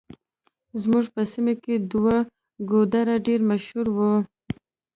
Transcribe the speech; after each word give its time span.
زموږ 0.81 1.05
په 1.15 1.21
سيمه 1.31 1.53
کې 1.63 1.75
دوه 1.91 2.15
ګودره 2.69 3.15
ډېر 3.27 3.39
مشهور 3.51 3.87
وو. 3.97 4.13